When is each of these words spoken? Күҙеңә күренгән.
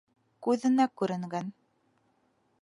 Күҙеңә 0.47 0.87
күренгән. 1.01 1.53